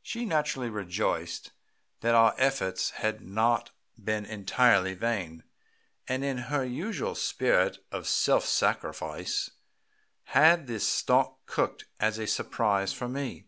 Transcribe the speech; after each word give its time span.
She 0.00 0.24
naturally 0.24 0.70
rejoiced 0.70 1.50
that 2.00 2.14
our 2.14 2.34
efforts 2.38 2.88
had 3.04 3.20
not 3.20 3.70
been 4.02 4.24
entirely 4.24 4.94
vain, 4.94 5.44
and 6.08 6.24
in 6.24 6.38
her 6.48 6.64
usual 6.64 7.14
spirit 7.14 7.76
of 7.92 8.08
self 8.08 8.46
sacrifice 8.46 9.50
had 10.22 10.68
the 10.68 10.80
stalk 10.80 11.44
cooked 11.44 11.84
as 12.00 12.18
a 12.18 12.26
surprise 12.26 12.94
for 12.94 13.10
me. 13.10 13.46